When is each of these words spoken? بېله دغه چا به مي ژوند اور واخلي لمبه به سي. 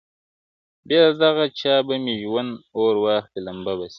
بېله 0.87 1.11
دغه 1.23 1.45
چا 1.59 1.75
به 1.87 1.95
مي 2.03 2.15
ژوند 2.23 2.51
اور 2.77 2.95
واخلي 3.03 3.41
لمبه 3.47 3.73
به 3.79 3.85
سي. 3.87 3.89